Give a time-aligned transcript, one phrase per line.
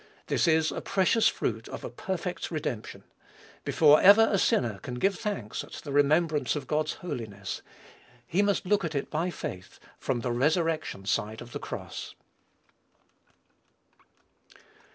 [0.25, 3.03] This is a precious fruit of a perfect redemption.
[3.63, 7.61] Before ever a sinner can give thanks at the remembrance of God's holiness,
[8.25, 12.15] he must look at it by faith, from the resurrection side of the cross.